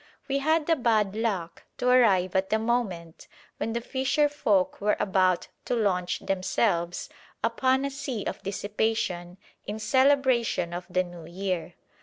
[0.27, 4.95] We had the bad luck to arrive at the moment when the fisher folk were
[4.99, 7.07] about to launch themselves
[7.43, 11.75] upon a sea of dissipation in celebration of the New Year.